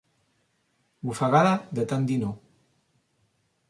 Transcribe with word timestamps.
Ofegada 1.15 1.53
de 1.81 1.87
tant 1.95 2.11
dir 2.13 2.21
no. 2.25 2.35